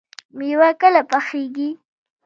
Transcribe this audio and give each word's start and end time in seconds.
مېوه 0.37 0.69
کله 0.81 1.01
پخیږي؟ 1.09 1.69